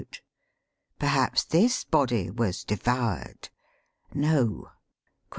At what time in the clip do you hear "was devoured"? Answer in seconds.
2.31-3.49